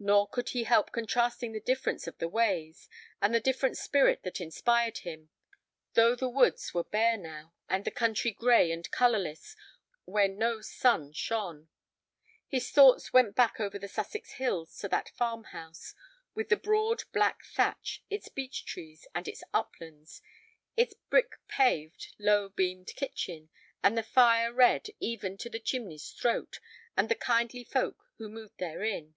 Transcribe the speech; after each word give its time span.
Nor 0.00 0.26
could 0.28 0.48
he 0.48 0.64
help 0.64 0.90
contrasting 0.90 1.52
the 1.52 1.60
difference 1.60 2.08
of 2.08 2.18
the 2.18 2.26
ways, 2.26 2.88
and 3.20 3.32
the 3.32 3.38
different 3.38 3.78
spirit 3.78 4.24
that 4.24 4.40
inspired 4.40 4.98
him, 4.98 5.28
though 5.92 6.16
the 6.16 6.28
woods 6.28 6.74
were 6.74 6.82
bare 6.82 7.16
now, 7.16 7.54
and 7.68 7.84
the 7.84 7.92
country 7.92 8.32
gray 8.32 8.72
and 8.72 8.90
colorless 8.90 9.54
when 10.04 10.36
no 10.36 10.62
sun 10.62 11.12
shone. 11.12 11.68
His 12.48 12.72
thoughts 12.72 13.12
went 13.12 13.36
back 13.36 13.60
over 13.60 13.78
the 13.78 13.86
Sussex 13.86 14.32
hills 14.32 14.76
to 14.78 14.88
that 14.88 15.10
farm 15.10 15.44
house 15.44 15.94
with 16.34 16.50
its 16.50 16.60
broad 16.60 17.04
black 17.12 17.44
thatch, 17.44 18.02
its 18.10 18.28
beech 18.28 18.64
trees, 18.64 19.06
and 19.14 19.28
its 19.28 19.44
uplands, 19.54 20.20
its 20.76 20.94
brick 21.08 21.34
paved, 21.46 22.16
low 22.18 22.48
beamed 22.48 22.88
kitchen 22.96 23.48
with 23.84 23.94
the 23.94 24.02
fire 24.02 24.52
red 24.52 24.88
even 24.98 25.38
to 25.38 25.48
the 25.48 25.60
chimney's 25.60 26.10
throat, 26.10 26.58
and 26.96 27.08
the 27.08 27.14
kindly 27.14 27.62
folk 27.62 28.08
who 28.18 28.28
moved 28.28 28.58
therein. 28.58 29.14